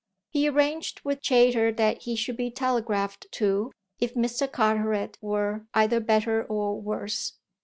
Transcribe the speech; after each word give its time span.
He 0.31 0.49
arranged 0.49 1.01
with 1.03 1.21
Chayter 1.21 1.71
that 1.75 1.99
he 2.05 2.15
should 2.15 2.35
be 2.35 2.49
telegraphed 2.49 3.27
to 3.33 3.71
if 3.99 4.15
Mr. 4.15 4.51
Carteret 4.51 5.19
were 5.21 5.67
either 5.75 5.99
better 5.99 6.43
or 6.43 6.81
worse. 6.81 7.33